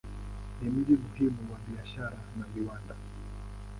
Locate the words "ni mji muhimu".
0.61-1.53